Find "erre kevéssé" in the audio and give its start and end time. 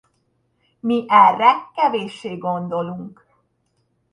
1.07-2.35